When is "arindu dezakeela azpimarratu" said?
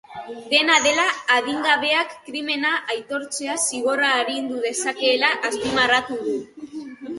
4.23-6.21